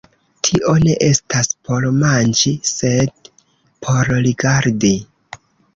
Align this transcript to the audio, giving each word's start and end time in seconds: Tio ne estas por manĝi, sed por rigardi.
Tio 0.47 0.71
ne 0.85 0.95
estas 1.07 1.51
por 1.69 1.87
manĝi, 2.05 2.55
sed 2.73 3.33
por 3.87 4.15
rigardi. 4.27 4.97